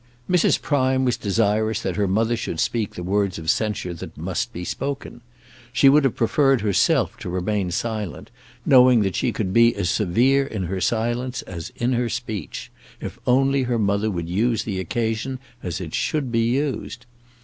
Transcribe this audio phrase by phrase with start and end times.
[0.27, 0.59] Mrs.
[0.59, 4.63] Prime was desirous that her mother should speak the words of censure that must be
[4.65, 5.21] spoken.
[5.71, 8.31] She would have preferred herself to remain silent,
[8.65, 13.19] knowing that she could be as severe in her silence as in her speech, if
[13.27, 17.05] only her mother would use the occasion as it should be used.